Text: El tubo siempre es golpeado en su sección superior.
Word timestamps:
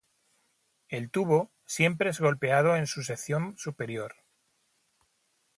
El 0.89 1.11
tubo 1.11 1.51
siempre 1.67 2.09
es 2.09 2.19
golpeado 2.19 2.75
en 2.75 2.87
su 2.87 3.03
sección 3.03 3.55
superior. 3.59 4.15